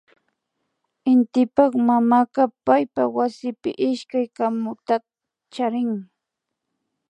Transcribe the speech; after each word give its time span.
Intipak 1.13 1.71
mamaka 1.87 2.43
paypak 2.65 3.09
wasipi 3.17 3.69
ishkay 3.89 4.25
kamukunata 4.37 5.05
charin 5.53 5.91